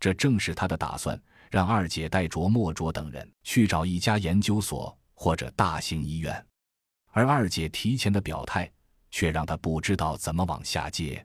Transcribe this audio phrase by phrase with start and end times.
[0.00, 1.20] 这正是他的打算，
[1.50, 6.44] 让二姐带着莫卓等人去找一家研究所或者大型医院。
[7.12, 8.70] 而二姐提前的表态，
[9.10, 11.24] 却让他不知道怎么往下接。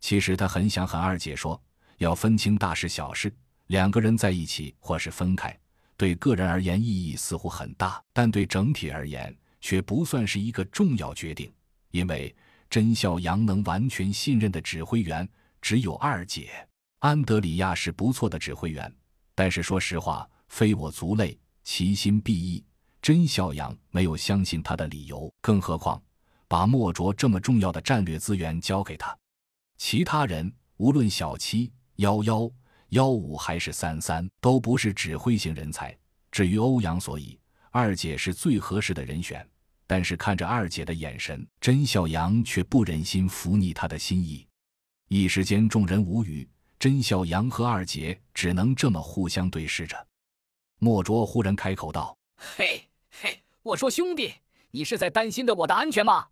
[0.00, 1.60] 其实他很想和二姐说，
[1.98, 3.34] 要分清大事小事，
[3.68, 5.58] 两个人在一起或是分开，
[5.96, 11.52] 对个人而言意义似乎很大，但对整体而言却不算是一个重要决定。
[11.90, 12.34] 因为
[12.68, 15.28] 甄孝阳能完全信任的指挥员
[15.60, 16.68] 只有二姐，
[17.02, 18.94] 安德里亚是不错的指挥员，
[19.34, 22.64] 但是说实话，非我族类，其心必异。
[23.02, 26.00] 甄孝阳没有相信他的理由，更何况
[26.46, 29.18] 把莫卓这么重要的战略资源交给他。
[29.78, 32.48] 其他人无论小七、幺幺、
[32.90, 35.98] 幺五还是三三，都不是指挥型人才。
[36.30, 37.36] 至于欧阳，所以
[37.72, 39.44] 二姐是最合适的人选。
[39.88, 44.46] 但是看着二姐的眼神，甄孝阳却不忍心拂逆她的心意。
[45.08, 46.48] 一时间，众人无语。
[46.82, 50.04] 甄孝阳和二姐只能这么互相对视着。
[50.80, 52.88] 莫卓忽然开口道：“嘿。”
[53.22, 54.34] 嘿，我说兄弟，
[54.72, 56.26] 你是在担心的我的安全吗？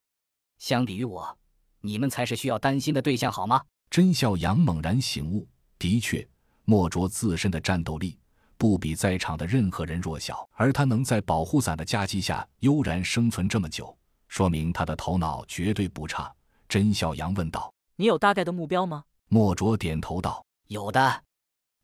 [0.58, 1.38] 相比于我，
[1.82, 3.62] 你们才是需要担心的对象，好吗？
[3.90, 5.46] 甄孝阳猛然醒悟，
[5.78, 6.28] 的确，
[6.64, 8.18] 莫卓自身的战斗力
[8.58, 16.34] 不比在场的任何人弱小，而他能在保护伞的夹击下悠然生存这么久，说明他的头脑绝对不差。
[16.68, 21.22] 甄孝阳问道：“你有大概的目标吗？”莫卓点头道：“有的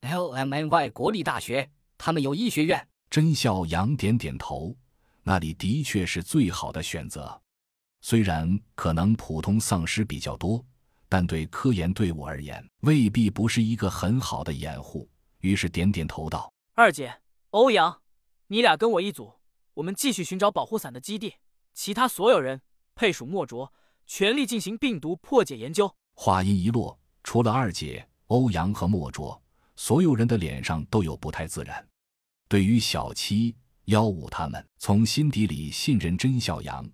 [0.01, 4.77] ，LMNY 国立大学，他们有医学院。”甄孝阳点点头。
[5.23, 7.41] 那里的确是最好的选择，
[8.01, 10.65] 虽然可能普通丧尸比较多，
[11.09, 15.09] 但对科研队伍而言未必不是一个很好的掩护。
[15.39, 18.03] 于是点点头道：“二姐，欧阳，
[18.49, 19.33] 你俩跟我一组，
[19.75, 21.35] 我们继续寻找保护伞的基地。
[21.73, 22.61] 其他所有人
[22.97, 23.73] 配属莫卓，
[24.05, 29.43] 全力进行病毒破解研究。”话音一落，除了二姐、欧阳和莫卓，
[29.75, 31.85] 所有人的脸上都有不太自然。
[32.49, 33.55] 对于小七。
[33.87, 36.85] 幺五他们从心底里信任甄小阳，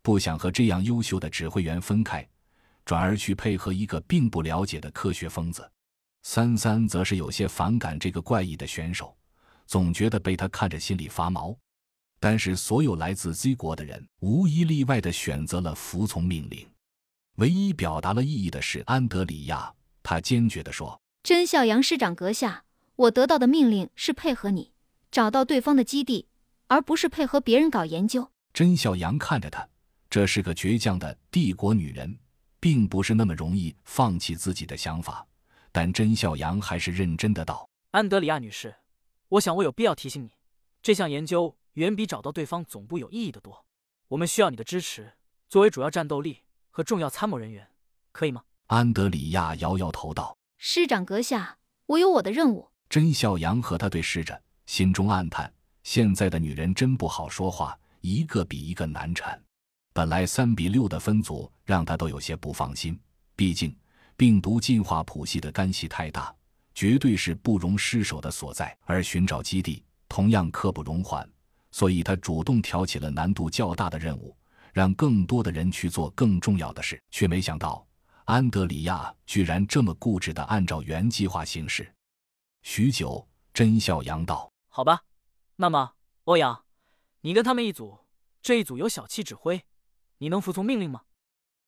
[0.00, 2.24] 不想和这样优秀的指挥员分开，
[2.84, 5.68] 转而去配合一个并不了解的科学疯子。
[6.22, 9.16] 三三则是有些反感这个怪异的选手，
[9.66, 11.56] 总觉得被他看着心里发毛。
[12.20, 16.64] 但是所有来自 Z 国的人无一例外地选择了服从命令，
[17.36, 22.64] 唯一表达了异议的是安德里亚，他坚决地说：“真孝阳师长阁下，
[22.96, 24.72] 我得到的命令是配合你
[25.10, 26.28] 找到对方的基地。”
[26.68, 28.28] 而不是配合别人搞研究。
[28.52, 29.68] 真孝阳看着他，
[30.10, 32.18] 这是个倔强的帝国女人，
[32.58, 35.24] 并不是那么容易放弃自己的想法。
[35.70, 38.74] 但真孝阳还是认真的道：“安德里亚女士，
[39.28, 40.32] 我想我有必要提醒你，
[40.82, 43.64] 这项研究远比找到对方总部有意义的多。
[44.08, 45.12] 我们需要你的支持，
[45.48, 46.38] 作为主要战斗力
[46.76, 47.66] 和重要参谋人员，
[48.12, 51.56] 可以吗？”安德里亚摇摇头道：“师长阁下，
[51.86, 55.50] 我有我的任务。”甄孝阳和他对视着，心中暗叹。
[55.84, 59.42] 现在的女人真不好说话，一个比一个难缠。
[59.94, 63.00] 本来三比六的分组让他都有些不放心，
[63.34, 63.74] 毕竟
[64.14, 66.30] 病毒进化谱系的干系太大，
[66.74, 68.76] 绝对是不容失手的所在。
[68.84, 71.26] 而寻找基地同样刻不容缓，
[71.70, 74.36] 所以他主动挑起了难度较大的任务，
[74.76, 77.02] 让更多的人去做更重要的事。
[77.10, 77.86] 却没想到
[78.26, 81.90] 安德里亚居然这么固执地按照原计划行事。
[82.60, 85.02] 许久，甄孝阳道：“好吧。”
[85.56, 85.94] 那么，
[86.24, 86.62] 欧阳，
[87.22, 88.00] 你跟他们一组，
[88.42, 89.64] 这一组由小七指挥，
[90.18, 91.00] 你能服从命令吗？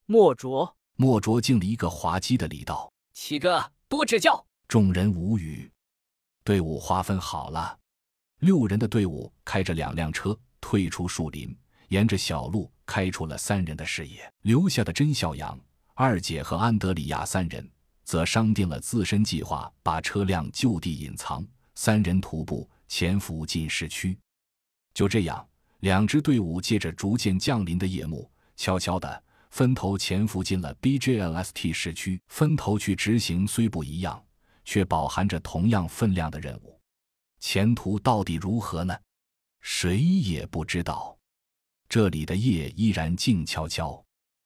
[0.05, 5.73] 莫卓，莫卓敬了一个滑稽的礼道：“七哥多指教。”众人无语。
[6.45, 7.79] 队伍划分好了，
[8.41, 11.57] 六人的队伍开着两辆车退出树林，
[11.89, 14.33] 沿着小路开出了三人的视野。
[14.43, 15.59] 留下的甄孝阳、
[15.95, 17.71] 二姐和安德里亚三人，
[18.05, 22.69] 则商定了自身计划，把车辆就地隐藏，三人徒步。
[22.91, 24.17] 潜伏进市区，
[24.95, 25.47] 就这样，
[25.81, 32.19] 两支队伍借着逐渐降临的夜幕，悄悄地分头潜伏进了 BJLST 市区。
[32.29, 34.25] 分头去执行虽不一样，
[34.65, 36.81] 却饱含着同样分量的任务。
[37.41, 38.97] 前途到底如何呢？
[39.61, 41.18] 谁也不知道。
[41.89, 44.08] 这里的夜依然静悄悄。